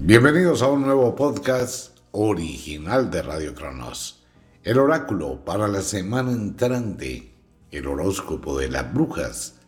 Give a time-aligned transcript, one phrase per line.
[0.00, 4.24] Bienvenidos a un nuevo podcast original de Radio Cronos.
[4.64, 7.32] El oráculo para la semana entrante,
[7.70, 9.60] el horóscopo de las brujas,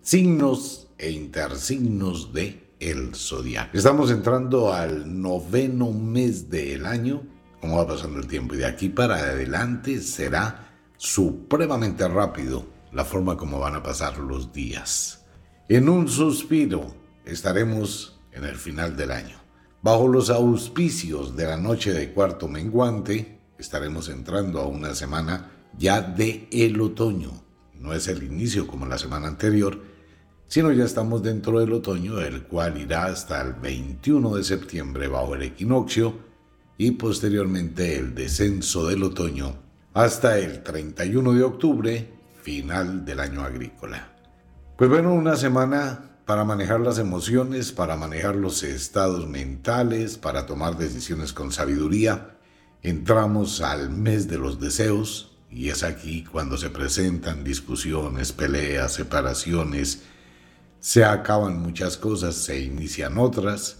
[0.00, 3.76] signos e intersignos de el zodiaco.
[3.76, 7.24] Estamos entrando al noveno mes del año,
[7.60, 13.36] como va pasando el tiempo, y de aquí para adelante será supremamente rápido la forma
[13.36, 15.26] como van a pasar los días.
[15.68, 19.41] En un suspiro estaremos en el final del año.
[19.82, 26.00] Bajo los auspicios de la noche de cuarto menguante, estaremos entrando a una semana ya
[26.00, 27.32] de el otoño.
[27.80, 29.82] No es el inicio como la semana anterior,
[30.46, 35.34] sino ya estamos dentro del otoño, el cual irá hasta el 21 de septiembre bajo
[35.34, 36.14] el equinoccio
[36.78, 39.56] y posteriormente el descenso del otoño
[39.94, 42.08] hasta el 31 de octubre,
[42.40, 44.14] final del año agrícola.
[44.76, 50.76] Pues bueno, una semana para manejar las emociones, para manejar los estados mentales, para tomar
[50.76, 52.38] decisiones con sabiduría.
[52.82, 60.02] Entramos al mes de los deseos y es aquí cuando se presentan discusiones, peleas, separaciones,
[60.80, 63.78] se acaban muchas cosas, se inician otras.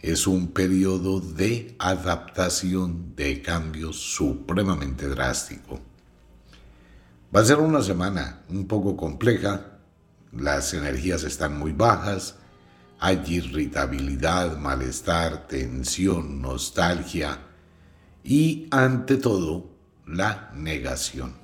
[0.00, 5.80] Es un periodo de adaptación, de cambio supremamente drástico.
[7.34, 9.71] Va a ser una semana un poco compleja,
[10.32, 12.36] las energías están muy bajas,
[12.98, 17.38] hay irritabilidad, malestar, tensión, nostalgia
[18.24, 19.70] y ante todo
[20.06, 21.34] la negación.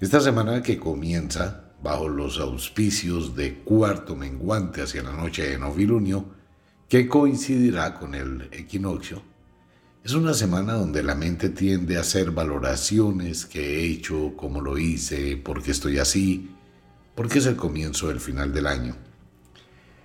[0.00, 6.34] Esta semana que comienza bajo los auspicios de cuarto menguante hacia la noche de novilunio,
[6.88, 9.22] que coincidirá con el equinoccio,
[10.06, 14.78] es una semana donde la mente tiende a hacer valoraciones que he hecho, cómo lo
[14.78, 16.48] hice, por qué estoy así,
[17.16, 18.94] porque es el comienzo del final del año.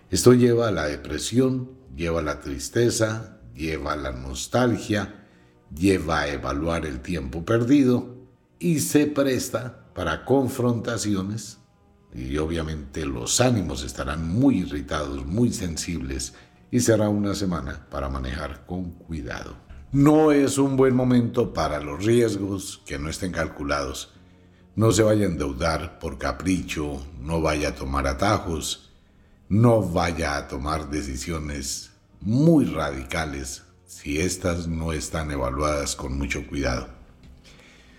[0.09, 5.27] Esto lleva a la depresión, lleva a la tristeza, lleva a la nostalgia,
[5.75, 8.15] lleva a evaluar el tiempo perdido
[8.57, 11.59] y se presta para confrontaciones
[12.13, 16.33] y obviamente los ánimos estarán muy irritados, muy sensibles
[16.71, 19.55] y será una semana para manejar con cuidado.
[19.91, 24.13] No es un buen momento para los riesgos que no estén calculados
[24.75, 28.91] no se vaya a endeudar por capricho, no vaya a tomar atajos,
[29.49, 36.87] no vaya a tomar decisiones muy radicales si éstas no están evaluadas con mucho cuidado.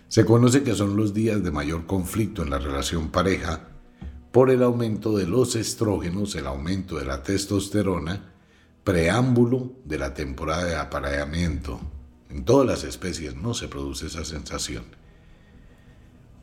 [0.09, 3.69] Se conoce que son los días de mayor conflicto en la relación pareja
[4.31, 8.33] por el aumento de los estrógenos, el aumento de la testosterona,
[8.83, 11.81] preámbulo de la temporada de apareamiento.
[12.31, 15.02] En todas las especies no se produce esa sensación.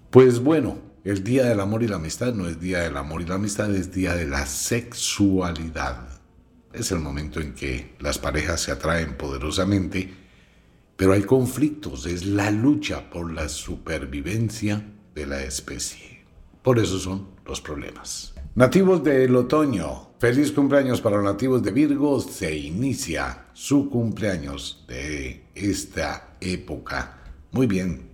[0.09, 3.25] Pues bueno, el Día del Amor y la Amistad no es Día del Amor y
[3.25, 6.07] la Amistad, es Día de la Sexualidad.
[6.73, 10.11] Es el momento en que las parejas se atraen poderosamente,
[10.95, 14.83] pero hay conflictos, es la lucha por la supervivencia
[15.13, 16.25] de la especie.
[16.63, 18.33] Por eso son los problemas.
[18.55, 25.45] Nativos del otoño, feliz cumpleaños para los nativos de Virgo, se inicia su cumpleaños de
[25.53, 27.19] esta época.
[27.51, 28.08] Muy bien,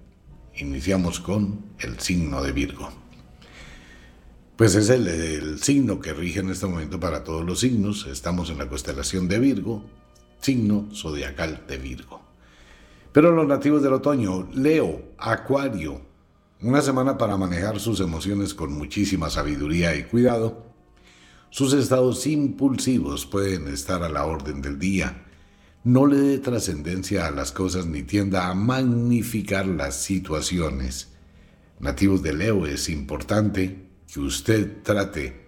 [0.58, 2.90] Iniciamos con el signo de Virgo.
[4.56, 8.08] Pues es el, signo que rige en este momento para todos los signos.
[8.08, 9.84] Estamos en la constelación de Virgo,
[10.40, 12.22] signo zodiacal de Virgo.
[13.12, 16.00] Pero los nativos del otoño, Leo, Acuario,
[16.62, 20.68] una semana para manejar sus emociones con muchísima sabiduría y cuidado.
[21.50, 25.26] Sus estados impulsivos pueden estar a la orden del día
[25.86, 31.10] no le dé trascendencia a las cosas ni tienda a magnificar las situaciones.
[31.80, 35.46] Nativos de Leo, es importante que usted trate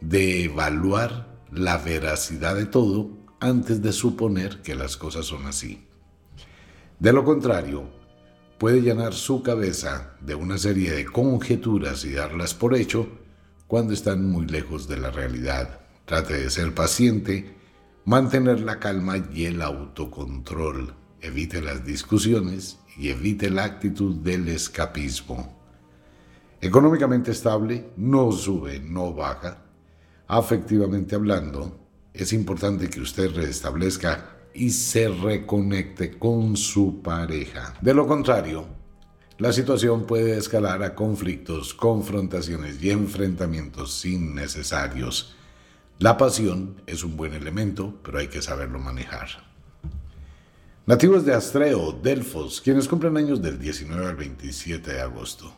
[0.00, 5.84] de evaluar la veracidad de todo antes de suponer que las cosas son así.
[7.00, 7.90] De lo contrario,
[8.58, 13.08] puede llenar su cabeza de una serie de conjeturas y darlas por hecho
[13.66, 15.80] cuando están muy lejos de la realidad.
[16.04, 17.61] Trate de ser paciente
[18.04, 20.92] Mantener la calma y el autocontrol.
[21.20, 25.56] Evite las discusiones y evite la actitud del escapismo.
[26.60, 29.62] Económicamente estable, no sube, no baja.
[30.26, 31.78] Afectivamente hablando,
[32.12, 37.74] es importante que usted restablezca y se reconecte con su pareja.
[37.80, 38.66] De lo contrario,
[39.38, 45.36] la situación puede escalar a conflictos, confrontaciones y enfrentamientos innecesarios.
[46.02, 49.28] La pasión es un buen elemento, pero hay que saberlo manejar.
[50.84, 55.54] Nativos de Astreo, Delfos, quienes cumplen años del 19 al 27 de agosto.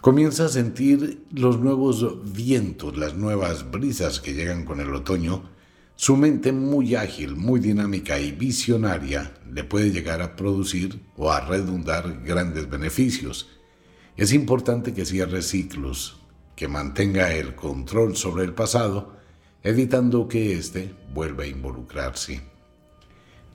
[0.00, 5.50] Comienza a sentir los nuevos vientos, las nuevas brisas que llegan con el otoño
[5.96, 11.40] su mente muy ágil, muy dinámica y visionaria le puede llegar a producir o a
[11.40, 13.48] redundar grandes beneficios.
[14.16, 16.21] Es importante que cierre ciclos,
[16.56, 19.16] que mantenga el control sobre el pasado,
[19.62, 22.40] evitando que éste vuelva a involucrarse.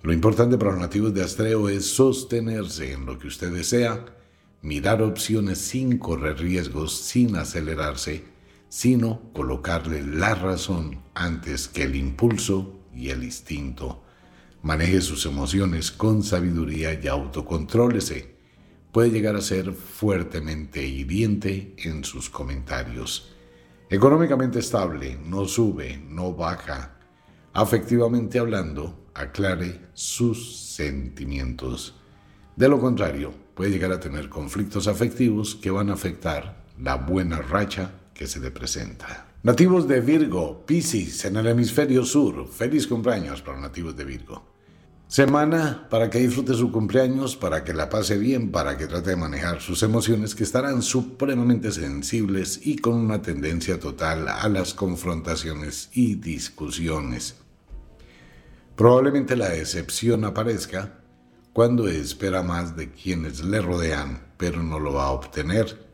[0.04, 4.06] Lo importante para los nativos de Astreo es sostenerse en lo que usted desea,
[4.62, 8.24] mirar opciones sin correr riesgos, sin acelerarse,
[8.70, 14.04] sino colocarle la razón antes que el impulso y el instinto.
[14.62, 18.37] Maneje sus emociones con sabiduría y autocontrólese.
[18.98, 23.32] Puede llegar a ser fuertemente hiriente en sus comentarios.
[23.92, 26.98] Económicamente estable, no sube, no baja.
[27.54, 31.94] Afectivamente hablando, aclare sus sentimientos.
[32.56, 37.38] De lo contrario, puede llegar a tener conflictos afectivos que van a afectar la buena
[37.38, 39.28] racha que se le presenta.
[39.44, 42.48] Nativos de Virgo, Piscis, en el hemisferio sur.
[42.48, 44.57] Feliz cumpleaños para nativos de Virgo.
[45.08, 49.16] Semana para que disfrute su cumpleaños, para que la pase bien, para que trate de
[49.16, 55.90] manejar sus emociones que estarán supremamente sensibles y con una tendencia total a las confrontaciones
[55.94, 57.36] y discusiones.
[58.76, 61.00] Probablemente la decepción aparezca
[61.54, 65.88] cuando espera más de quienes le rodean, pero no lo va a obtener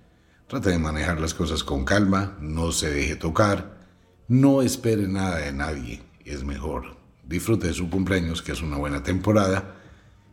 [0.48, 3.88] Trate de manejar las cosas con calma, no se deje tocar,
[4.28, 7.03] no espere nada de nadie, es mejor.
[7.28, 9.76] Disfrute de su cumpleaños, que es una buena temporada,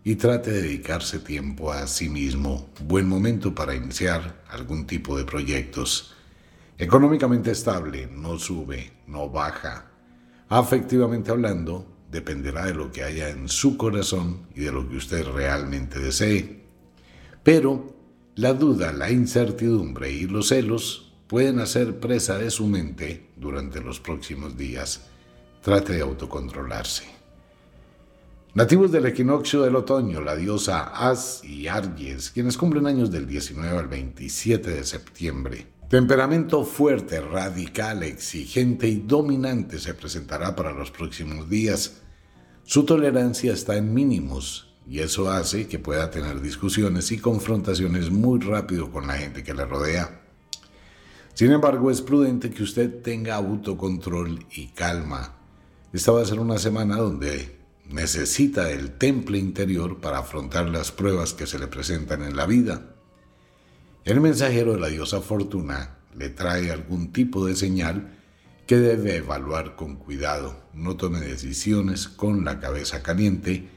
[0.03, 2.71] y trate de dedicarse tiempo a sí mismo.
[2.85, 6.15] Buen momento para iniciar algún tipo de proyectos.
[6.79, 9.91] Económicamente estable, no sube, no baja.
[10.49, 15.25] Afectivamente hablando, dependerá de lo que haya en su corazón y de lo que usted
[15.27, 16.65] realmente desee.
[17.43, 17.95] Pero
[18.35, 24.01] la duda, la incertidumbre y los celos pueden hacer presa de su mente durante los
[24.01, 25.07] próximos días.
[25.63, 27.05] Trate de autocontrolarse.
[28.55, 33.79] Nativos del equinoccio del otoño, la diosa As y Argies, quienes cumplen años del 19
[33.79, 35.67] al 27 de septiembre.
[35.91, 42.01] Temperamento fuerte, radical, exigente y dominante se presentará para los próximos días.
[42.65, 48.41] Su tolerancia está en mínimos y eso hace que pueda tener discusiones y confrontaciones muy
[48.41, 50.23] rápido con la gente que le rodea.
[51.35, 55.40] Sin embargo, es prudente que usted tenga autocontrol y calma.
[55.93, 57.59] Esta va a ser una semana donde
[57.89, 62.95] necesita el temple interior para afrontar las pruebas que se le presentan en la vida.
[64.05, 68.17] El mensajero de la diosa Fortuna le trae algún tipo de señal
[68.69, 70.63] que debe evaluar con cuidado.
[70.75, 73.69] No tome decisiones con la cabeza caliente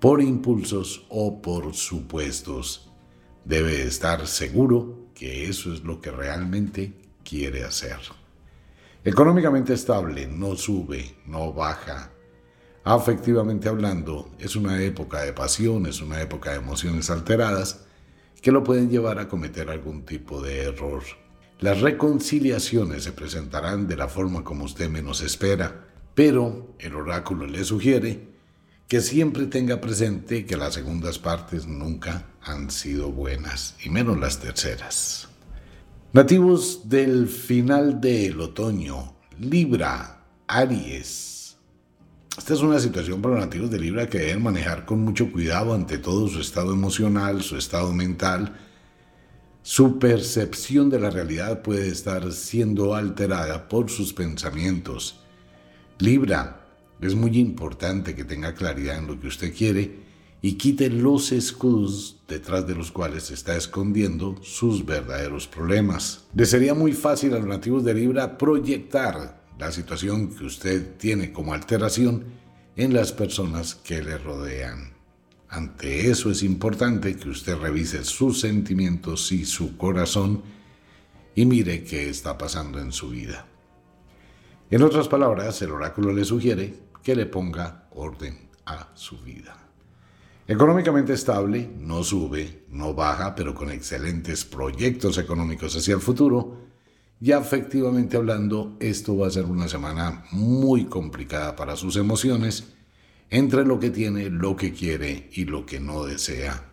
[0.00, 2.90] por impulsos o por supuestos.
[3.44, 7.98] Debe estar seguro que eso es lo que realmente quiere hacer.
[9.02, 12.10] Económicamente estable, no sube, no baja.
[12.84, 17.86] Afectivamente hablando, es una época de pasión, es una época de emociones alteradas
[18.42, 21.02] que lo pueden llevar a cometer algún tipo de error.
[21.60, 27.64] Las reconciliaciones se presentarán de la forma como usted menos espera, pero el oráculo le
[27.64, 28.28] sugiere
[28.86, 34.40] que siempre tenga presente que las segundas partes nunca han sido buenas, y menos las
[34.40, 35.29] terceras.
[36.12, 41.56] Nativos del final del otoño, Libra, Aries.
[42.36, 45.72] Esta es una situación para los nativos de Libra que deben manejar con mucho cuidado
[45.72, 48.56] ante todo su estado emocional, su estado mental.
[49.62, 55.20] Su percepción de la realidad puede estar siendo alterada por sus pensamientos.
[56.00, 56.66] Libra,
[57.00, 60.09] es muy importante que tenga claridad en lo que usted quiere
[60.42, 66.24] y quite los escudos detrás de los cuales está escondiendo sus verdaderos problemas.
[66.34, 71.32] Le sería muy fácil a los nativos de Libra proyectar la situación que usted tiene
[71.32, 72.24] como alteración
[72.76, 74.94] en las personas que le rodean.
[75.50, 80.42] Ante eso es importante que usted revise sus sentimientos y su corazón
[81.34, 83.46] y mire qué está pasando en su vida.
[84.70, 89.69] En otras palabras, el oráculo le sugiere que le ponga orden a su vida.
[90.50, 96.58] Económicamente estable, no sube, no baja, pero con excelentes proyectos económicos hacia el futuro
[97.20, 102.72] Ya efectivamente hablando, esto va a ser una semana muy complicada para sus emociones,
[103.30, 106.64] entre lo que tiene, lo que quiere y lo que no desea.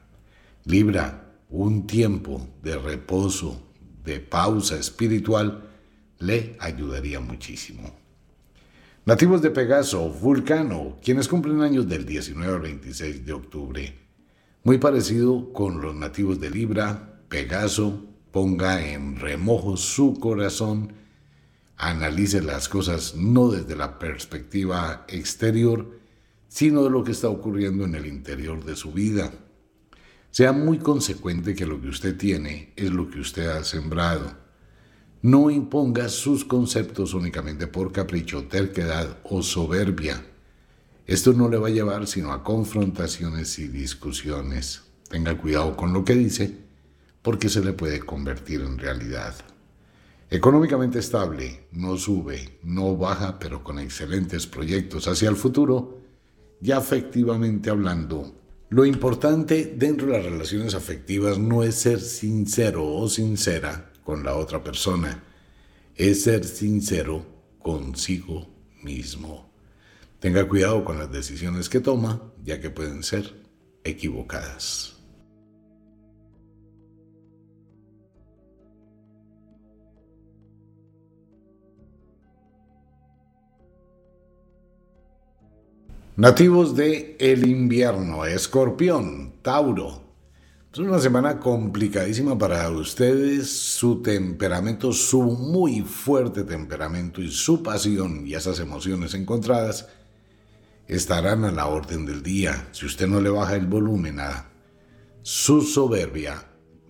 [0.65, 3.61] Libra, un tiempo de reposo,
[4.03, 5.69] de pausa espiritual,
[6.17, 8.06] le ayudaría muchísimo.
[9.07, 13.97] Nativos de Pegaso, Vulcano, quienes cumplen años del 19 al 26 de octubre.
[14.65, 20.91] Muy parecido con los nativos de Libra, Pegaso, ponga en remojo su corazón,
[21.77, 25.89] analice las cosas no desde la perspectiva exterior,
[26.49, 29.31] sino de lo que está ocurriendo en el interior de su vida.
[30.31, 34.46] Sea muy consecuente que lo que usted tiene es lo que usted ha sembrado.
[35.21, 40.23] No imponga sus conceptos únicamente por capricho, terquedad o soberbia.
[41.07, 44.83] Esto no le va a llevar sino a confrontaciones y discusiones.
[45.09, 46.55] Tenga cuidado con lo que dice
[47.23, 49.33] porque se le puede convertir en realidad.
[50.29, 55.97] Económicamente estable, no sube, no baja, pero con excelentes proyectos hacia el futuro,
[56.61, 58.35] ya afectivamente hablando,
[58.69, 64.37] lo importante dentro de las relaciones afectivas no es ser sincero o sincera con la
[64.37, 65.21] otra persona,
[65.93, 67.25] es ser sincero
[67.59, 68.47] consigo
[68.81, 69.51] mismo.
[70.21, 73.35] Tenga cuidado con las decisiones que toma, ya que pueden ser
[73.83, 74.95] equivocadas.
[86.15, 90.06] Nativos de el invierno, Escorpión, Tauro.
[90.77, 93.49] Es una semana complicadísima para ustedes.
[93.49, 99.87] Su temperamento, su muy fuerte temperamento y su pasión y esas emociones encontradas
[100.87, 102.67] estarán a la orden del día.
[102.73, 104.51] Si usted no le baja el volumen a
[105.23, 106.45] su soberbia,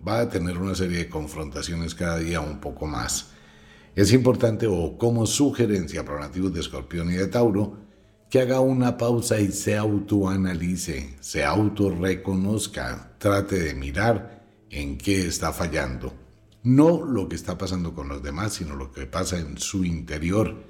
[0.06, 3.30] va a tener una serie de confrontaciones cada día un poco más.
[3.96, 7.87] Es importante o como sugerencia para de Escorpión y de Tauro,
[8.30, 15.52] que haga una pausa y se autoanalice, se autorreconozca, trate de mirar en qué está
[15.52, 16.12] fallando.
[16.62, 20.62] No lo que está pasando con los demás, sino lo que pasa en su interior.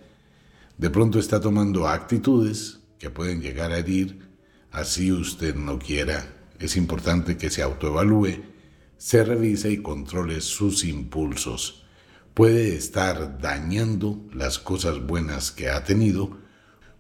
[0.77, 4.29] De pronto está tomando actitudes que pueden llegar a herir,
[4.71, 6.35] así usted no quiera.
[6.61, 8.43] Es importante que se autoevalúe,
[8.97, 11.85] se revise y controle sus impulsos.
[12.35, 16.39] Puede estar dañando las cosas buenas que ha tenido,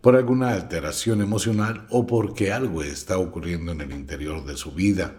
[0.01, 5.17] por alguna alteración emocional o porque algo está ocurriendo en el interior de su vida.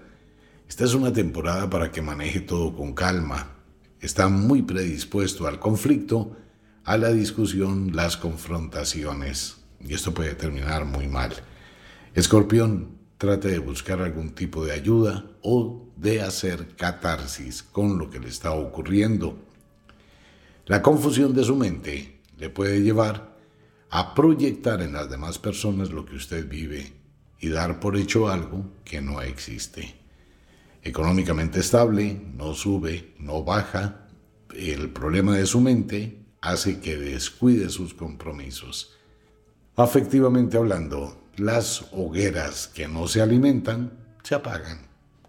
[0.68, 3.56] Esta es una temporada para que maneje todo con calma.
[4.00, 6.38] Está muy predispuesto al conflicto,
[6.86, 9.58] a la discusión, las confrontaciones.
[9.82, 11.34] Y esto puede terminar muy mal.
[12.14, 18.20] Escorpión, trate de buscar algún tipo de ayuda o de hacer catarsis con lo que
[18.20, 19.38] le está ocurriendo.
[20.66, 23.29] La confusión de su mente le puede llevar
[23.90, 26.94] a proyectar en las demás personas lo que usted vive
[27.40, 29.96] y dar por hecho algo que no existe.
[30.84, 34.08] Económicamente estable, no sube, no baja,
[34.56, 38.96] el problema de su mente hace que descuide sus compromisos.
[39.76, 43.92] Afectivamente hablando, las hogueras que no se alimentan
[44.24, 44.88] se apagan.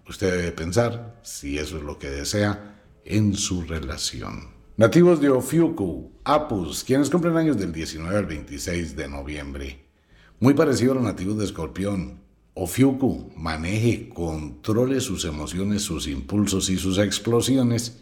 [0.09, 4.60] Usted debe pensar si eso es lo que desea en su relación.
[4.81, 9.85] Nativos de Ofiuku, Apus, quienes cumplen años del 19 al 26 de noviembre.
[10.39, 12.23] Muy parecido a los nativos de Escorpión.
[12.55, 18.01] Ofiuku, maneje, controle sus emociones, sus impulsos y sus explosiones,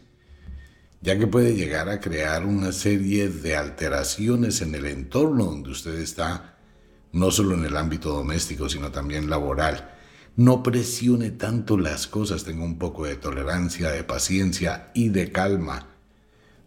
[1.00, 5.98] ya que puede llegar a crear una serie de alteraciones en el entorno donde usted
[5.98, 6.58] está,
[7.10, 9.96] no solo en el ámbito doméstico, sino también laboral.
[10.36, 15.87] No presione tanto las cosas, tenga un poco de tolerancia, de paciencia y de calma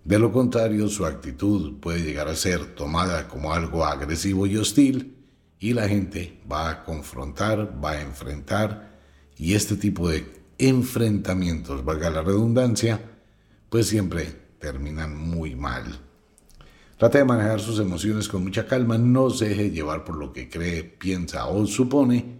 [0.04, 5.16] de lo contrario, su actitud puede llegar a ser tomada como algo agresivo y hostil
[5.60, 9.00] y la gente va a confrontar, va a enfrentar
[9.38, 10.26] y este tipo de
[10.58, 13.00] enfrentamientos, valga la redundancia,
[13.70, 14.26] pues siempre
[14.60, 16.00] terminan muy mal.
[16.98, 20.50] Trate de manejar sus emociones con mucha calma, no se deje llevar por lo que
[20.50, 22.38] cree, piensa o supone.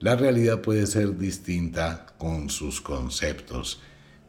[0.00, 3.80] La realidad puede ser distinta con sus conceptos.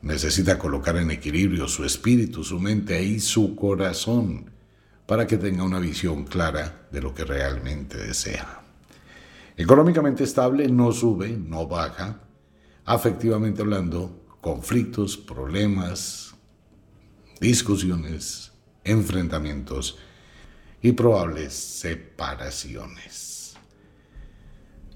[0.03, 4.51] Necesita colocar en equilibrio su espíritu, su mente y su corazón
[5.05, 8.63] para que tenga una visión clara de lo que realmente desea.
[9.55, 12.19] Económicamente estable, no sube, no baja.
[12.83, 16.36] Afectivamente hablando, conflictos, problemas,
[17.39, 18.51] discusiones,
[18.83, 19.98] enfrentamientos
[20.81, 23.55] y probables separaciones.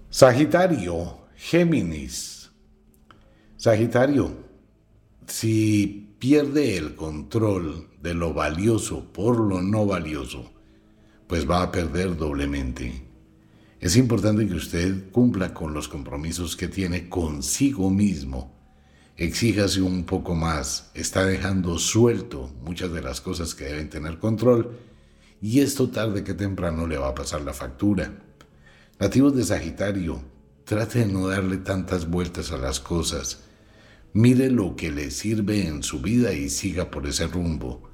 [0.10, 2.52] Sagitario, Géminis.
[3.56, 4.47] Sagitario,
[5.28, 10.52] si pierde el control de lo valioso por lo no valioso,
[11.28, 13.04] pues va a perder doblemente.
[13.80, 18.56] Es importante que usted cumpla con los compromisos que tiene consigo mismo.
[19.18, 24.78] Exíjase un poco más, está dejando suelto muchas de las cosas que deben tener control
[25.42, 28.12] y esto tarde que temprano le va a pasar la factura.
[29.00, 30.22] Nativos de Sagitario,
[30.64, 33.47] trate de no darle tantas vueltas a las cosas.
[34.20, 37.88] Mire lo que le sirve en su vida y siga por ese rumbo,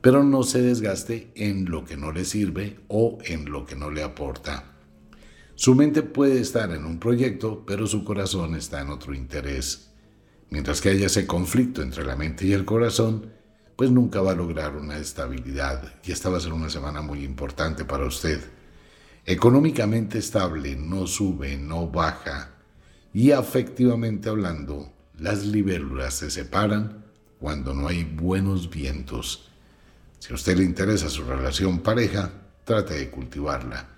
[0.00, 3.90] pero no se desgaste en lo que no le sirve o en lo que no
[3.90, 4.76] le aporta.
[5.56, 9.90] Su mente puede estar en un proyecto, pero su corazón está en otro interés.
[10.48, 13.32] Mientras que haya ese conflicto entre la mente y el corazón,
[13.74, 17.24] pues nunca va a lograr una estabilidad y esta va a ser una semana muy
[17.24, 18.40] importante para usted.
[19.26, 22.54] Económicamente estable, no sube, no baja
[23.12, 27.04] y afectivamente hablando, las libélulas se separan
[27.38, 29.48] cuando no hay buenos vientos.
[30.18, 32.30] Si a usted le interesa su relación pareja,
[32.64, 33.88] trate de cultivarla.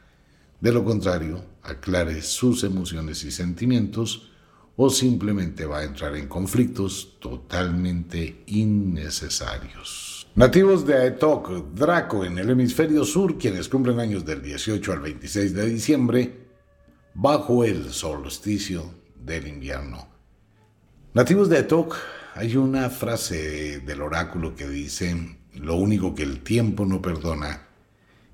[0.60, 4.30] De lo contrario, aclare sus emociones y sentimientos
[4.76, 10.26] o simplemente va a entrar en conflictos totalmente innecesarios.
[10.34, 15.54] Nativos de Aetok, Draco en el hemisferio sur, quienes cumplen años del 18 al 26
[15.54, 16.46] de diciembre,
[17.14, 20.15] bajo el solsticio del invierno.
[21.16, 21.96] Nativos de Aetok,
[22.34, 27.62] hay una frase del oráculo que dice, lo único que el tiempo no perdona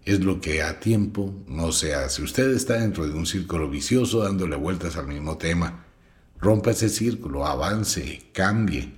[0.05, 2.23] es lo que a tiempo no se hace.
[2.23, 5.85] Usted está dentro de un círculo vicioso dándole vueltas al mismo tema
[6.41, 8.93] Rompa ese círculo, avance, cambie,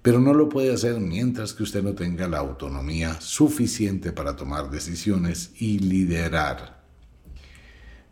[0.00, 4.70] pero no lo puede hacer mientras que usted no tenga la autonomía suficiente para tomar
[4.70, 6.77] decisiones y liderar.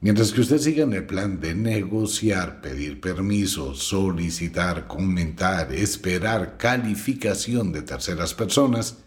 [0.06, 7.72] Mientras que usted siga en el plan de negociar, pedir permiso, solicitar, comentar, esperar calificación
[7.72, 8.98] de terceras personas,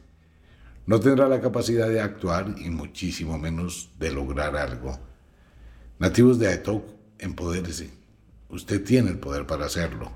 [0.85, 4.99] no tendrá la capacidad de actuar y muchísimo menos de lograr algo.
[5.99, 6.83] Nativos de Aetok,
[7.17, 7.91] empodérese
[8.49, 10.11] Usted tiene el poder para hacerlo.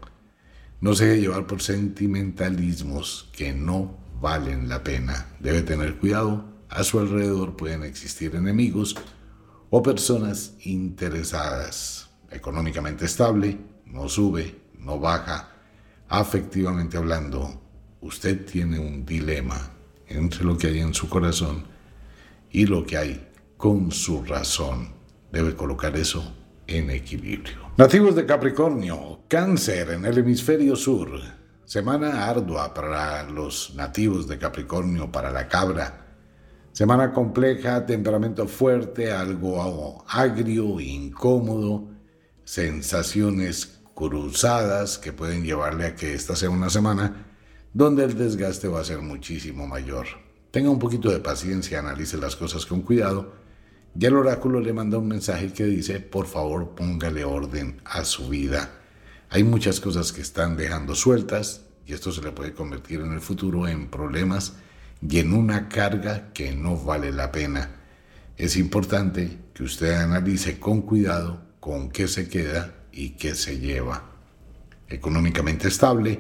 [0.81, 5.27] No se deje llevar por sentimentalismos que no valen la pena.
[5.39, 6.43] Debe tener cuidado.
[6.67, 8.97] A su alrededor pueden existir enemigos
[9.75, 12.07] o personas interesadas.
[12.29, 13.57] Económicamente estable,
[13.87, 15.49] no sube, no baja.
[16.09, 17.59] Afectivamente hablando,
[17.99, 19.71] usted tiene un dilema
[20.07, 21.63] entre lo que hay en su corazón
[22.51, 24.89] y lo que hay con su razón.
[25.31, 26.35] Debe colocar eso
[26.67, 27.71] en equilibrio.
[27.75, 31.19] Nativos de Capricornio, cáncer en el hemisferio sur.
[31.65, 36.02] Semana ardua para los nativos de Capricornio, para la cabra.
[36.73, 41.87] Semana compleja, temperamento fuerte, algo agrio, incómodo,
[42.43, 47.27] sensaciones cruzadas que pueden llevarle a que esta sea una semana
[47.73, 50.07] donde el desgaste va a ser muchísimo mayor.
[50.51, 53.43] Tenga un poquito de paciencia, analice las cosas con cuidado
[53.95, 58.27] ya el oráculo le manda un mensaje que dice, por favor póngale orden a su
[58.27, 58.71] vida.
[59.29, 63.21] Hay muchas cosas que están dejando sueltas y esto se le puede convertir en el
[63.21, 64.53] futuro en problemas
[65.09, 67.69] y en una carga que no vale la pena.
[68.37, 74.11] Es importante que usted analice con cuidado con qué se queda y qué se lleva.
[74.87, 76.19] Económicamente estable,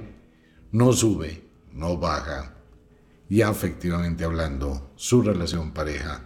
[0.71, 2.53] no sube, no baja
[3.29, 6.23] y afectivamente hablando, su relación pareja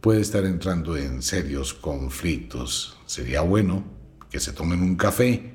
[0.00, 2.98] puede estar entrando en serios conflictos.
[3.06, 3.84] Sería bueno
[4.30, 5.54] que se tomen un café,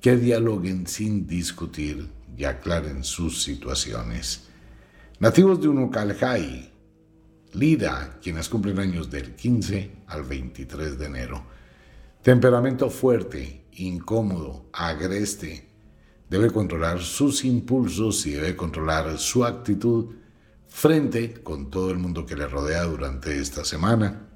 [0.00, 4.47] que dialoguen sin discutir y aclaren sus situaciones.
[5.20, 6.72] Nativos de Unucalhai,
[7.54, 11.42] Lida, quienes cumplen años del 15 al 23 de enero.
[12.22, 15.70] Temperamento fuerte, incómodo, agreste.
[16.30, 20.14] Debe controlar sus impulsos y debe controlar su actitud
[20.68, 24.28] frente con todo el mundo que le rodea durante esta semana.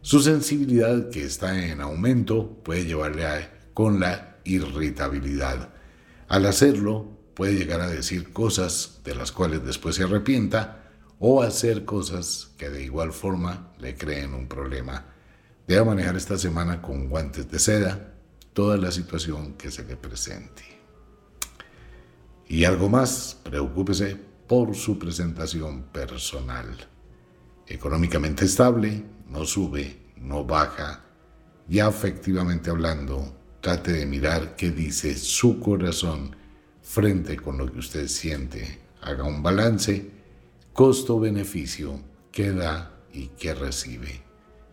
[0.00, 5.74] Su sensibilidad, que está en aumento, puede llevarle a, con la irritabilidad.
[6.26, 11.84] Al hacerlo, puede llegar a decir cosas de las cuales después se arrepienta o hacer
[11.84, 15.04] cosas que de igual forma le creen un problema.
[15.68, 18.14] Debe manejar esta semana con guantes de seda
[18.54, 20.62] toda la situación que se le presente.
[22.48, 26.88] Y algo más, preocúpese por su presentación personal.
[27.66, 31.04] Económicamente estable, no sube, no baja,
[31.68, 36.34] y afectivamente hablando, trate de mirar qué dice su corazón
[36.86, 38.78] frente con lo que usted siente.
[39.02, 40.10] Haga un balance,
[40.72, 42.00] costo-beneficio,
[42.32, 44.22] qué da y qué recibe.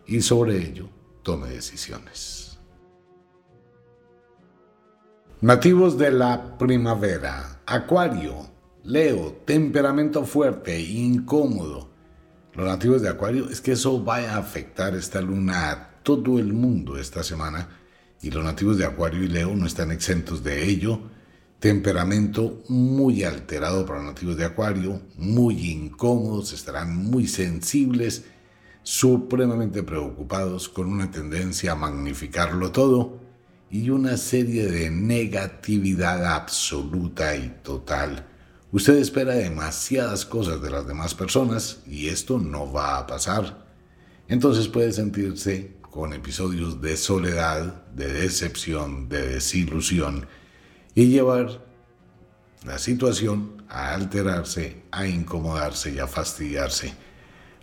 [0.06, 0.88] Y sobre ello,
[1.22, 2.58] tome decisiones.
[5.40, 8.48] Nativos de la primavera, Acuario,
[8.84, 11.90] Leo, temperamento fuerte, incómodo.
[12.54, 16.52] Los nativos de Acuario es que eso va a afectar esta luna a todo el
[16.52, 17.68] mundo esta semana
[18.22, 21.00] y los nativos de Acuario y Leo no están exentos de ello.
[21.64, 28.26] Temperamento muy alterado para nativos de Acuario, muy incómodos, estarán muy sensibles,
[28.82, 33.18] supremamente preocupados, con una tendencia a magnificarlo todo
[33.70, 38.26] y una serie de negatividad absoluta y total
[38.70, 43.64] Usted espera demasiadas cosas de las demás personas y esto no va a pasar.
[44.28, 50.26] Entonces puede sentirse con episodios de soledad, de decepción, de desilusión
[50.94, 51.64] y llevar
[52.64, 56.94] la situación a alterarse, a incomodarse y a fastidiarse.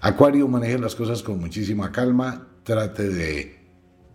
[0.01, 3.59] Acuario maneje las cosas con muchísima calma, trate de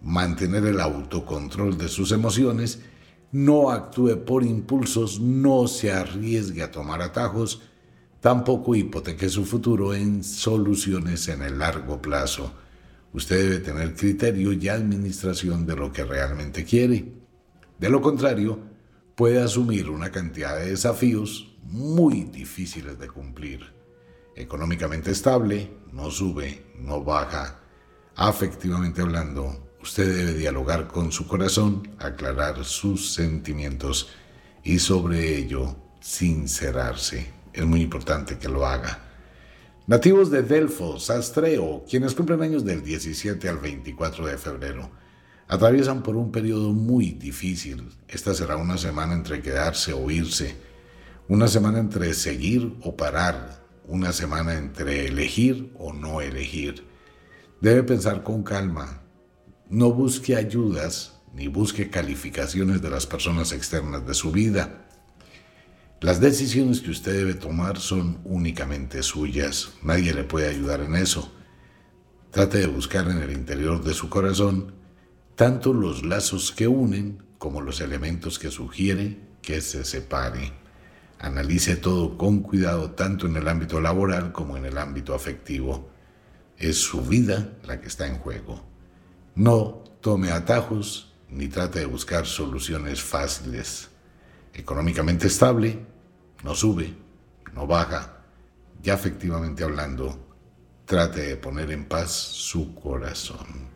[0.03, 2.81] mantener el autocontrol de sus emociones
[3.33, 7.61] no actúe por impulsos, no se arriesgue a tomar atajos,
[8.21, 12.53] tampoco hipoteque su futuro en soluciones en el largo plazo.
[13.13, 17.13] Usted debe tener criterio y administración de lo que realmente quiere.
[17.79, 18.59] De lo contrario,
[19.17, 23.75] puede asumir una cantidad de desafíos muy difíciles de cumplir.
[24.37, 27.61] Económicamente estable, no sube, no baja.
[28.15, 34.09] Afectivamente hablando, Usted debe dialogar con su corazón, aclarar sus sentimientos
[34.65, 37.31] y sobre ello sincerarse.
[37.53, 38.99] Es muy importante que lo haga.
[39.87, 44.91] Nativos de Delfos, Astreo, quienes cumplen años del 17 al 24 de febrero,
[45.49, 47.91] atraviesan por un periodo muy difícil.
[48.09, 50.57] Esta será una semana entre quedarse o irse,
[51.29, 56.85] una semana entre seguir o parar, una semana entre elegir o no elegir.
[57.61, 59.03] Debe pensar con calma,
[59.69, 64.87] no busque ayudas ni busque calificaciones de las personas externas de su vida.
[66.01, 69.71] Las decisiones que usted debe tomar son únicamente suyas.
[69.83, 71.33] Nadie le puede ayudar en eso.
[72.31, 74.75] Trate de buscar en el interior de su corazón
[75.37, 80.53] tanto los lazos que unen como los elementos que sugiere que se separe.
[81.19, 85.91] Analice todo con cuidado tanto en el ámbito laboral como en el ámbito afectivo.
[86.57, 88.65] Es su vida la que está en juego.
[89.35, 93.91] No tome atajos ni trate de buscar soluciones fáciles.
[94.55, 95.85] Económicamente estable,
[96.45, 96.95] no sube,
[97.53, 98.25] no baja.
[98.83, 100.19] Ya efectivamente hablando,
[100.87, 103.69] trate de poner en paz su corazón.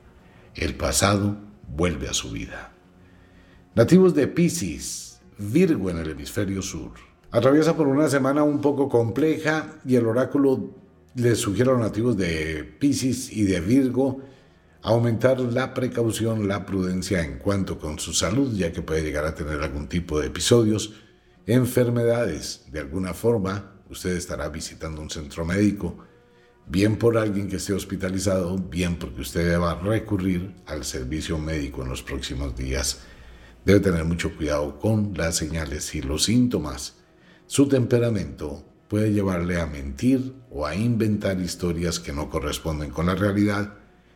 [0.54, 2.72] El pasado vuelve a su vida.
[3.74, 6.92] Nativos de Pisces, Virgo en el hemisferio sur.
[7.30, 10.74] Atraviesa por una semana un poco compleja y el oráculo
[11.14, 14.20] les sugiere a los nativos de Pisces y de Virgo
[14.82, 19.34] aumentar la precaución, la prudencia en cuanto con su salud, ya que puede llegar a
[19.34, 20.94] tener algún tipo de episodios,
[21.46, 22.66] enfermedades.
[22.70, 25.98] De alguna forma, usted estará visitando un centro médico,
[26.70, 31.88] bien por alguien que esté hospitalizado, bien porque usted deba recurrir al servicio médico en
[31.88, 33.00] los próximos días.
[33.64, 36.94] Debe tener mucho cuidado con las señales y los síntomas.
[37.46, 43.16] Su temperamento puede llevarle a mentir o a inventar historias que no corresponden con la
[43.16, 43.74] realidad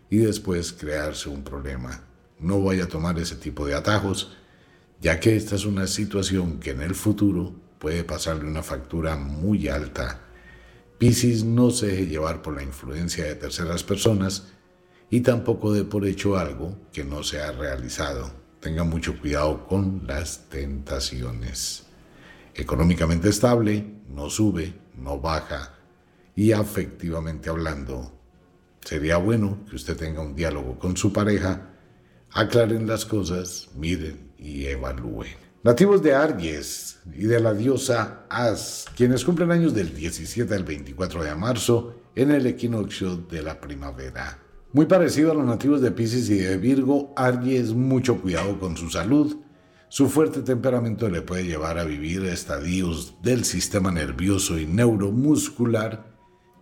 [0.09, 2.05] y después crearse un problema.
[2.39, 4.37] No vaya a tomar ese tipo de atajos,
[5.01, 9.69] ya que esta es una situación que en el futuro puede pasarle una factura muy
[9.69, 10.24] alta.
[10.99, 14.53] Piscis no se deje llevar por la influencia de terceras personas
[15.11, 18.31] y tampoco de por hecho algo que no se ha realizado.
[18.61, 21.85] Tenga mucho cuidado con las tentaciones.
[22.55, 25.75] Económicamente estable, no sube, no baja
[26.37, 28.15] y afectivamente hablando,
[28.85, 31.71] Sería bueno que usted tenga un diálogo con su pareja,
[32.31, 35.44] aclaren las cosas, miren y evalúen.
[35.65, 41.25] Nativos de Aries y de la diosa As, quienes cumplen años del 17 al 24
[41.25, 44.41] de marzo en el equinoccio de la primavera.
[44.75, 48.91] Muy parecido a los nativos de Pisces y de Virgo, Aries mucho cuidado con su
[48.91, 49.39] salud.
[49.89, 56.15] Su fuerte temperamento le puede llevar a vivir estadios del sistema nervioso y neuromuscular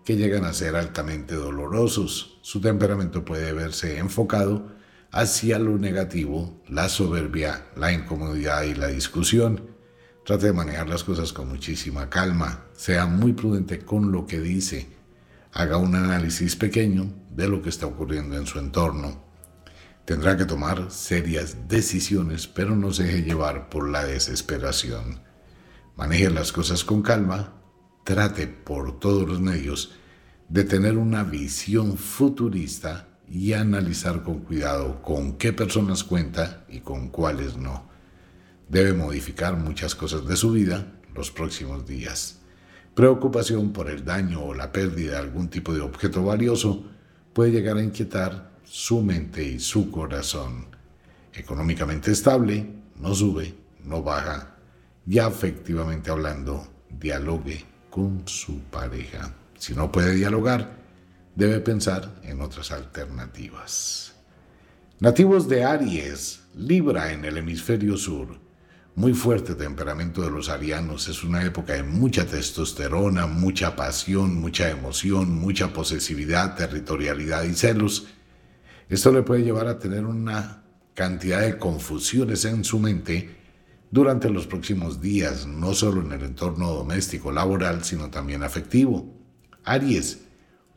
[0.05, 2.39] que llegan a ser altamente dolorosos.
[2.43, 4.81] Su temperamento puede verse enfocado
[5.13, 9.77] hacia lo negativo, la soberbia, la incomodidad y la discusión.
[10.25, 14.89] Trate de manejar las cosas con muchísima calma, sea muy prudente con lo que dice,
[15.53, 19.23] haga un análisis pequeño de lo que está ocurriendo en su entorno.
[20.07, 25.21] Tendrá que tomar serias decisiones, pero no se deje llevar por la desesperación.
[25.95, 27.61] Maneje las cosas con calma,
[28.05, 29.93] trate por todos los medios
[30.49, 37.09] de tener una visión futurista y analizar con cuidado con qué personas cuenta y con
[37.09, 37.89] cuáles no.
[38.69, 42.39] Debe modificar muchas cosas de su vida los próximos días.
[42.95, 46.85] Preocupación por el daño o la pérdida de algún tipo de objeto valioso
[47.33, 50.67] puede llegar a inquietar su mente y su corazón.
[51.33, 53.55] Económicamente estable, no sube,
[53.85, 54.57] no baja,
[55.07, 59.35] y afectivamente hablando, dialogue con su pareja.
[59.59, 60.82] Si no puede dialogar,
[61.35, 64.15] debe pensar en otras alternativas.
[65.01, 68.39] Nativos de Aries, Libra en el hemisferio sur.
[68.95, 71.09] Muy fuerte temperamento de los arianos.
[71.09, 78.07] Es una época de mucha testosterona, mucha pasión, mucha emoción, mucha posesividad, territorialidad y celos.
[78.91, 83.35] Esto le puede llevar a tener una cantidad de confusiones en su mente
[83.91, 89.11] durante los próximos días, no solo en el entorno doméstico, laboral, sino también afectivo.
[89.65, 90.21] Aries,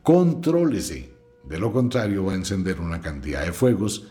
[0.06, 1.12] contrólese.
[1.42, 4.06] De lo contrario, va a encender una cantidad de fuegos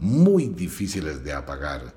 [0.00, 1.94] muy difíciles de apagar.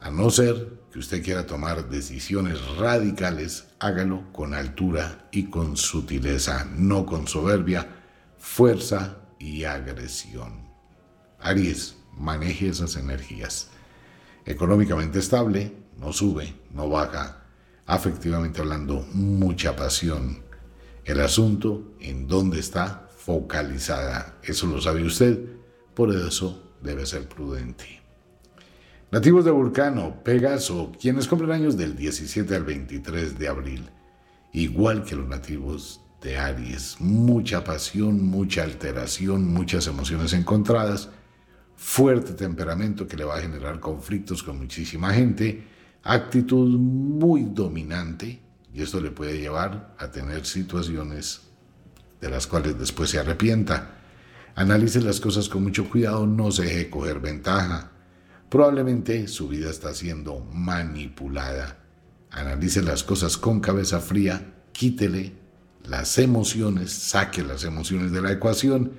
[0.00, 6.68] A no ser que usted quiera tomar decisiones radicales, hágalo con altura y con sutileza,
[6.76, 7.88] no con soberbia,
[8.38, 10.70] fuerza y agresión.
[11.40, 13.70] Aries, maneje esas energías.
[14.44, 17.42] Económicamente estable, no sube, no baja.
[17.86, 20.45] Afectivamente hablando, mucha pasión,
[21.06, 24.38] el asunto en dónde está focalizada.
[24.42, 25.38] Eso lo sabe usted,
[25.94, 28.02] por eso debe ser prudente.
[29.12, 33.88] Nativos de Vulcano, Pegaso, quienes cumplen años del 17 al 23 de abril,
[34.52, 41.10] igual que los nativos de Aries, mucha pasión, mucha alteración, muchas emociones encontradas,
[41.76, 45.64] fuerte temperamento que le va a generar conflictos con muchísima gente,
[46.02, 48.40] actitud muy dominante,
[48.76, 51.40] y esto le puede llevar a tener situaciones
[52.20, 53.94] de las cuales después se arrepienta.
[54.54, 57.92] Analice las cosas con mucho cuidado, no se deje coger ventaja.
[58.50, 61.78] Probablemente su vida está siendo manipulada.
[62.30, 65.32] Analice las cosas con cabeza fría, quítele
[65.84, 68.92] las emociones, saque las emociones de la ecuación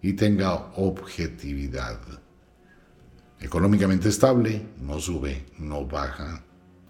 [0.00, 2.00] y tenga objetividad.
[3.40, 6.42] Económicamente estable, no sube, no baja.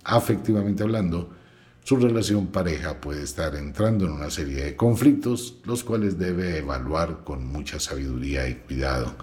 [0.04, 1.41] Afectivamente hablando,
[1.84, 7.24] su relación pareja puede estar entrando en una serie de conflictos, los cuales debe evaluar
[7.24, 9.14] con mucha sabiduría y cuidado.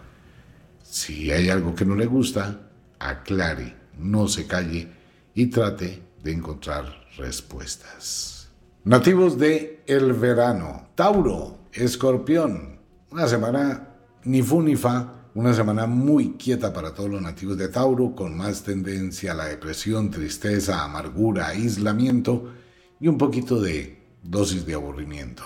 [0.84, 2.70] Si hay algo que no le gusta,
[3.00, 4.90] aclare, no se calle
[5.34, 6.86] y trate de encontrar
[7.18, 8.50] respuestas.
[8.84, 12.80] Nativos de el verano, Tauro, Escorpión,
[13.12, 13.88] una semana
[14.24, 18.36] ni fu ni fa una semana muy quieta para todos los nativos de Tauro, con
[18.36, 22.52] más tendencia a la depresión, tristeza, amargura, aislamiento
[23.00, 25.44] y un poquito de dosis de aburrimiento.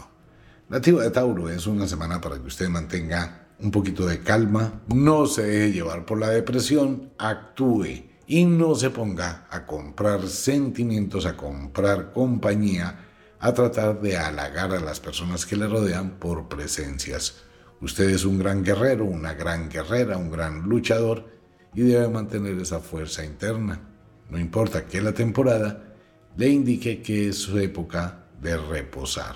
[0.68, 5.28] Nativo de Tauro es una semana para que usted mantenga un poquito de calma, no
[5.28, 11.38] se deje llevar por la depresión, actúe y no se ponga a comprar sentimientos, a
[11.38, 13.00] comprar compañía,
[13.40, 17.44] a tratar de halagar a las personas que le rodean por presencias.
[17.84, 21.28] Usted es un gran guerrero, una gran guerrera, un gran luchador
[21.74, 23.82] y debe mantener esa fuerza interna.
[24.30, 25.93] No importa que la temporada
[26.38, 29.36] le indique que es su época de reposar.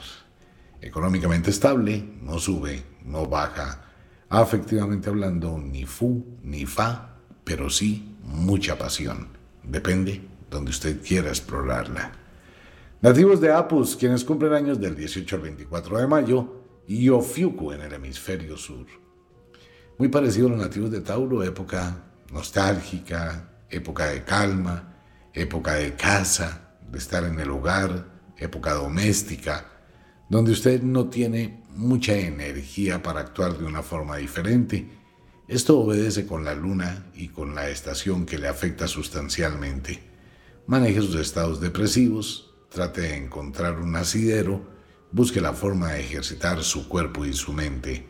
[0.80, 3.84] Económicamente estable, no sube, no baja.
[4.30, 9.28] Afectivamente hablando, ni fu ni fa, pero sí mucha pasión.
[9.62, 12.14] Depende donde usted quiera explorarla.
[13.02, 16.57] Nativos de Apus, quienes cumplen años del 18 al 24 de mayo,
[16.88, 18.88] y Ofiuco en el hemisferio sur.
[19.98, 24.96] Muy parecido a los nativos de Tauro, época nostálgica, época de calma,
[25.34, 28.06] época de casa, de estar en el hogar,
[28.38, 29.66] época doméstica,
[30.30, 34.88] donde usted no tiene mucha energía para actuar de una forma diferente.
[35.48, 40.00] Esto obedece con la luna y con la estación que le afecta sustancialmente.
[40.68, 44.77] Maneje sus estados depresivos, trate de encontrar un asidero,
[45.12, 48.08] busque la forma de ejercitar su cuerpo y su mente,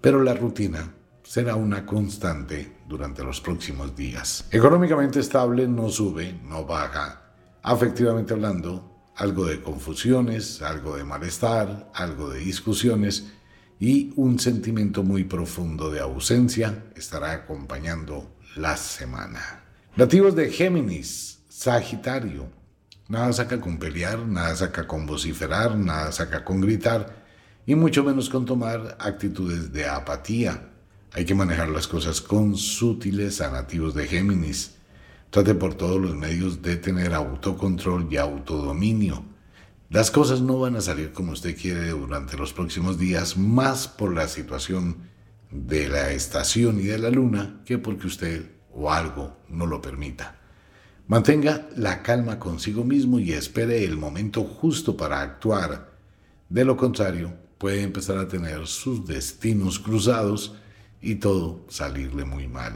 [0.00, 4.46] pero la rutina será una constante durante los próximos días.
[4.50, 7.22] Económicamente estable, no sube, no baja.
[7.62, 13.32] Afectivamente hablando, algo de confusiones, algo de malestar, algo de discusiones
[13.78, 19.64] y un sentimiento muy profundo de ausencia estará acompañando la semana.
[19.96, 22.48] Nativos de Géminis, Sagitario,
[23.10, 27.24] Nada saca con pelear, nada saca con vociferar, nada saca con gritar
[27.66, 30.70] y mucho menos con tomar actitudes de apatía.
[31.10, 34.76] Hay que manejar las cosas con sutileza, nativos de Géminis.
[35.30, 39.24] Trate por todos los medios de tener autocontrol y autodominio.
[39.88, 44.14] Las cosas no van a salir como usted quiere durante los próximos días, más por
[44.14, 44.98] la situación
[45.50, 50.39] de la estación y de la luna que porque usted o algo no lo permita.
[51.10, 55.90] Mantenga la calma consigo mismo y espere el momento justo para actuar.
[56.48, 60.54] De lo contrario, puede empezar a tener sus destinos cruzados
[61.02, 62.74] y todo salirle muy mal.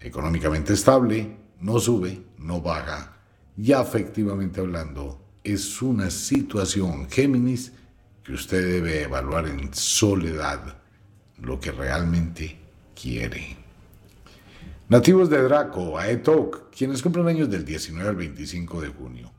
[0.00, 3.18] Económicamente estable, no sube, no baja.
[3.58, 7.72] Ya efectivamente hablando, es una situación Géminis
[8.24, 10.78] que usted debe evaluar en soledad
[11.36, 12.58] lo que realmente
[12.94, 13.57] quiere.
[14.90, 19.30] Nativos de Draco, Aetok, quienes cumplen años del 19 al 25 de junio.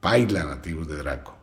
[0.00, 1.36] Paila, nativos de Draco.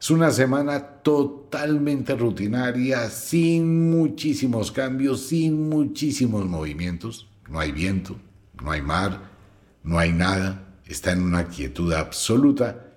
[0.00, 7.30] Es una semana totalmente rutinaria, sin muchísimos cambios, sin muchísimos movimientos.
[7.48, 8.16] No hay viento,
[8.60, 9.30] no hay mar,
[9.84, 10.80] no hay nada.
[10.84, 12.96] Está en una quietud absoluta.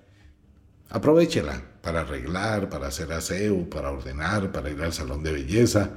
[0.90, 5.90] Aprovechela para arreglar, para hacer aseo, para ordenar, para ir al salón de belleza,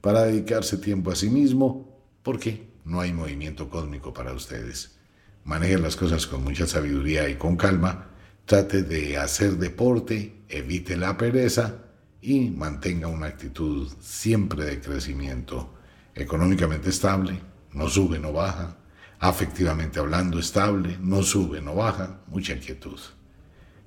[0.00, 2.02] para dedicarse tiempo a sí mismo.
[2.24, 2.71] ¿Por qué?
[2.84, 4.96] No hay movimiento cósmico para ustedes.
[5.44, 8.08] Manejen las cosas con mucha sabiduría y con calma.
[8.44, 11.78] Trate de hacer deporte, evite la pereza
[12.20, 15.74] y mantenga una actitud siempre de crecimiento.
[16.14, 17.40] Económicamente estable,
[17.72, 18.76] no sube, no baja.
[19.18, 22.20] Afectivamente hablando, estable, no sube, no baja.
[22.26, 22.98] Mucha quietud.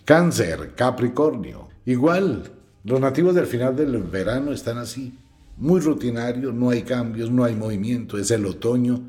[0.06, 1.70] Cáncer, Capricornio.
[1.86, 2.52] Igual,
[2.84, 5.18] los nativos del final del verano están así
[5.58, 9.02] muy rutinario, no hay cambios, no hay movimiento, es el otoño,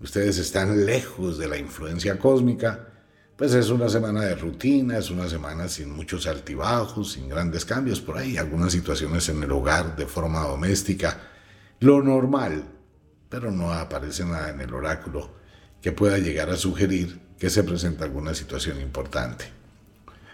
[0.00, 2.88] ustedes están lejos de la influencia cósmica,
[3.36, 8.00] pues es una semana de rutina, es una semana sin muchos altibajos, sin grandes cambios
[8.00, 11.20] por ahí, algunas situaciones en el hogar de forma doméstica,
[11.80, 12.64] lo normal,
[13.28, 15.30] pero no aparece nada en el oráculo
[15.80, 19.44] que pueda llegar a sugerir que se presenta alguna situación importante.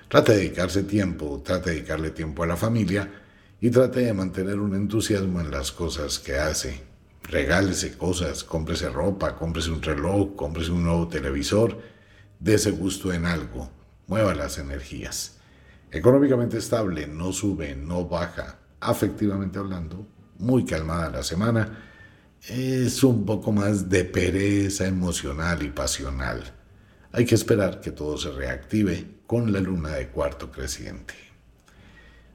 [0.08, 3.23] Trate de dedicarse tiempo, trate de dedicarle tiempo a la familia,
[3.64, 6.82] y trate de mantener un entusiasmo en las cosas que hace.
[7.22, 11.80] Regálese cosas, cómprese ropa, cómprese un reloj, cómprese un nuevo televisor,
[12.38, 13.70] dese gusto en algo,
[14.06, 15.38] mueva las energías.
[15.90, 20.06] Económicamente estable, no sube, no baja, afectivamente hablando,
[20.38, 21.86] muy calmada la semana,
[22.46, 26.52] es un poco más de pereza emocional y pasional.
[27.12, 31.23] Hay que esperar que todo se reactive con la luna de cuarto creciente.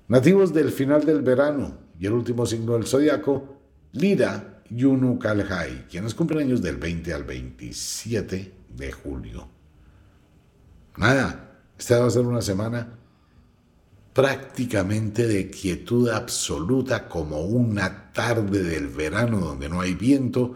[0.10, 3.60] Nativos del final del verano y el último signo del zodiaco,
[3.91, 9.48] Lira Yunu Kalhai, quienes cumplen años del 20 al 27 de julio.
[10.98, 12.98] Nada, esta va a ser una semana
[14.12, 20.56] prácticamente de quietud absoluta como una tarde del verano donde no hay viento,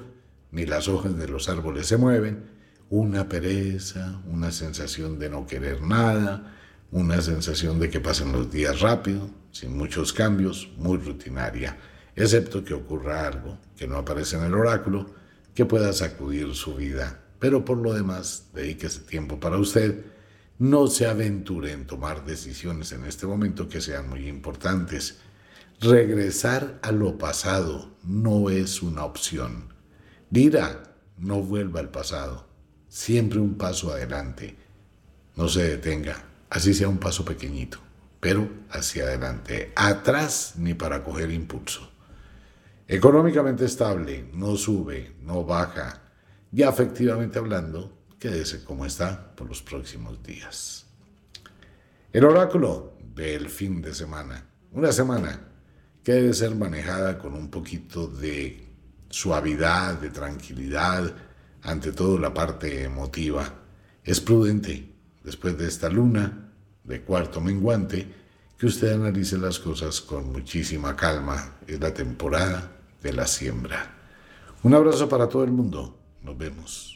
[0.50, 2.50] ni las hojas de los árboles se mueven,
[2.90, 6.56] una pereza, una sensación de no querer nada,
[6.92, 11.78] una sensación de que pasan los días rápido, sin muchos cambios, muy rutinaria,
[12.14, 15.06] excepto que ocurra algo que no aparece en el oráculo
[15.56, 17.22] que pueda sacudir su vida.
[17.40, 20.04] Pero por lo demás, dedíquese tiempo para usted.
[20.60, 25.20] No se aventure en tomar decisiones en este momento que sean muy importantes.
[25.80, 29.74] Regresar a lo pasado no es una opción.
[30.30, 32.48] Dira, no vuelva al pasado.
[32.90, 34.58] Siempre un paso adelante.
[35.38, 37.80] No se detenga así sea un paso pequeñito,
[38.24, 41.92] pero hacia adelante, atrás ni para coger impulso.
[42.88, 46.04] Económicamente estable, no sube, no baja,
[46.50, 50.86] ya efectivamente hablando, quédese como está por los próximos días.
[52.14, 55.42] El oráculo del fin de semana, una semana
[56.02, 58.70] que debe ser manejada con un poquito de
[59.10, 61.14] suavidad, de tranquilidad,
[61.62, 63.54] ante todo la parte emotiva.
[64.02, 64.94] Es prudente
[65.26, 66.43] después de esta luna
[66.84, 68.08] de cuarto menguante,
[68.58, 71.56] que usted analice las cosas con muchísima calma.
[71.68, 73.94] Es la temporada de la siembra.
[74.64, 75.98] Un abrazo para todo el mundo.
[76.22, 76.94] Nos vemos.